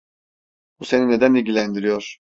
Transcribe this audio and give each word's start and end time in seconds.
Bu 0.79 0.85
seni 0.85 1.09
neden 1.09 1.33
ilgilendiriyor? 1.33 2.17